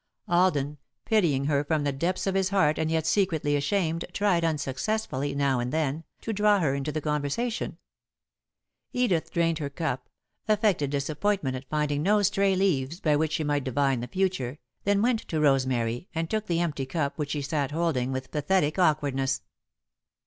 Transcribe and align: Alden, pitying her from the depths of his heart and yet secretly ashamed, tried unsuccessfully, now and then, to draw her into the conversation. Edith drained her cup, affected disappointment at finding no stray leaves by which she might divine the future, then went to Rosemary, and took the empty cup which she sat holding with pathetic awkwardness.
Alden, 0.27 0.79
pitying 1.05 1.45
her 1.45 1.63
from 1.63 1.83
the 1.83 1.91
depths 1.91 2.25
of 2.25 2.33
his 2.33 2.49
heart 2.49 2.79
and 2.79 2.89
yet 2.89 3.05
secretly 3.05 3.55
ashamed, 3.55 4.03
tried 4.13 4.43
unsuccessfully, 4.43 5.35
now 5.35 5.59
and 5.59 5.71
then, 5.71 6.03
to 6.21 6.33
draw 6.33 6.59
her 6.59 6.73
into 6.73 6.91
the 6.91 6.99
conversation. 7.01 7.77
Edith 8.93 9.29
drained 9.29 9.59
her 9.59 9.69
cup, 9.69 10.09
affected 10.47 10.89
disappointment 10.89 11.55
at 11.55 11.69
finding 11.69 12.01
no 12.01 12.23
stray 12.23 12.55
leaves 12.55 12.99
by 12.99 13.15
which 13.15 13.33
she 13.33 13.43
might 13.43 13.63
divine 13.63 13.99
the 13.99 14.07
future, 14.07 14.57
then 14.85 15.03
went 15.03 15.19
to 15.27 15.39
Rosemary, 15.39 16.07
and 16.15 16.31
took 16.31 16.47
the 16.47 16.61
empty 16.61 16.87
cup 16.87 17.15
which 17.19 17.29
she 17.29 17.43
sat 17.43 17.69
holding 17.69 18.11
with 18.11 18.31
pathetic 18.31 18.79
awkwardness. 18.79 19.43